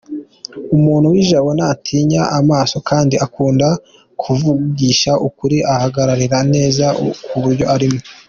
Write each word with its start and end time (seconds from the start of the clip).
Umuntu 0.75 1.05
w’ijabo 1.13 1.49
ntatinya 1.57 2.21
amaso 2.39 2.75
kandi 2.89 3.15
akunda 3.25 3.67
kuvugisha 4.21 5.11
ukuri 5.27 5.57
ahagarara 5.73 6.39
neza 6.53 6.85
ku 7.29 7.37
byo 7.55 7.65
arimo. 7.75 8.01